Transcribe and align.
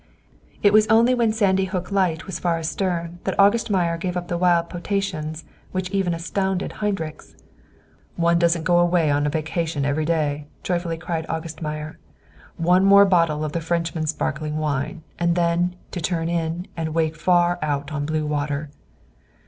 It 0.63 0.73
was 0.73 0.87
only 0.87 1.13
when 1.13 1.31
Sandy 1.31 1.65
Hook 1.65 1.91
light 1.91 2.25
was 2.25 2.39
far 2.39 2.57
astern 2.57 3.19
that 3.23 3.39
August 3.39 3.69
Meyer 3.69 3.99
gave 3.99 4.17
up 4.17 4.29
the 4.29 4.37
wild 4.39 4.67
potations 4.67 5.43
which 5.73 5.91
even 5.91 6.15
astounded 6.15 6.71
Heinrichs. 6.81 7.35
"One 8.15 8.39
doesn't 8.39 8.63
go 8.63 8.79
away 8.79 9.11
on 9.11 9.27
a 9.27 9.29
vacation 9.29 9.85
every 9.85 10.05
day," 10.05 10.47
joyfully 10.63 10.97
cried 10.97 11.27
August 11.29 11.61
Meyer. 11.61 11.99
"One 12.57 12.83
more 12.83 13.05
bottle 13.05 13.45
of 13.45 13.51
the 13.51 13.61
Frenchman's 13.61 14.09
sparkling 14.09 14.57
wine, 14.57 15.03
and 15.19 15.35
then 15.35 15.75
to 15.91 16.01
turn 16.01 16.29
in 16.29 16.65
and 16.75 16.95
wake 16.95 17.15
far 17.15 17.59
out 17.61 17.91
on 17.91 18.07
blue 18.07 18.25
water!" 18.25 18.71